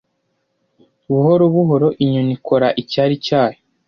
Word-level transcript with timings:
Buhoro 1.11 1.43
buhoro, 1.53 1.87
inyoni 2.03 2.31
ikora 2.37 2.67
icyari 2.81 3.15
cyayo. 3.25 3.59